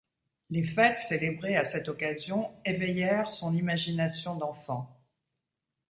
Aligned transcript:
Les 0.49 0.63
fêtes 0.63 0.97
célébrées 0.97 1.57
à 1.57 1.63
cette 1.63 1.87
occasion, 1.87 2.49
éveillèrent 2.65 3.29
son 3.29 3.55
imagination 3.55 4.35
d'enfant. 4.35 4.99